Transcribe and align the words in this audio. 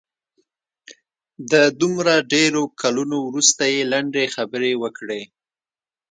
د 1.51 1.53
دومره 1.81 2.13
ډېرو 2.33 2.63
کلونو 2.81 3.15
وروسته 3.29 3.63
یې 3.73 3.81
لنډې 3.93 4.23
خبرې 4.35 4.71
وکړې. 4.83 5.21